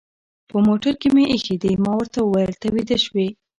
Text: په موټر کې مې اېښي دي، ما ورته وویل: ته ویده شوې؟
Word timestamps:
په 0.49 0.57
موټر 0.67 0.93
کې 1.01 1.09
مې 1.15 1.23
اېښي 1.31 1.55
دي، 1.61 1.71
ما 1.83 1.91
ورته 1.97 2.19
وویل: 2.21 2.53
ته 2.61 2.67
ویده 2.73 2.97
شوې؟ 3.05 3.27